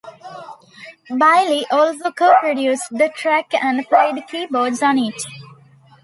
[1.15, 5.23] Bailey also co-produced the track and played keyboards on it.